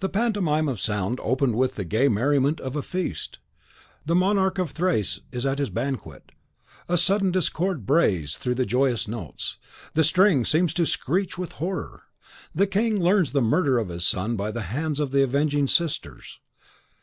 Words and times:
The 0.00 0.10
pantomime 0.10 0.68
of 0.68 0.82
sound 0.82 1.18
opened 1.22 1.56
with 1.56 1.76
the 1.76 1.86
gay 1.86 2.08
merriment 2.08 2.60
of 2.60 2.76
a 2.76 2.82
feast. 2.82 3.38
The 4.04 4.14
monarch 4.14 4.58
of 4.58 4.72
Thrace 4.72 5.20
is 5.32 5.46
at 5.46 5.58
his 5.58 5.70
banquet; 5.70 6.30
a 6.90 6.98
sudden 6.98 7.30
discord 7.32 7.86
brays 7.86 8.36
through 8.36 8.56
the 8.56 8.66
joyous 8.66 9.08
notes, 9.08 9.56
the 9.94 10.04
string 10.04 10.44
seems 10.44 10.74
to 10.74 10.84
screech 10.84 11.38
with 11.38 11.52
horror. 11.52 12.02
The 12.54 12.66
king 12.66 13.00
learns 13.00 13.32
the 13.32 13.40
murder 13.40 13.78
of 13.78 13.88
his 13.88 14.06
son 14.06 14.36
by 14.36 14.50
the 14.50 14.60
hands 14.76 15.00
of 15.00 15.10
the 15.10 15.22
avenging 15.22 15.68
sisters. 15.68 16.38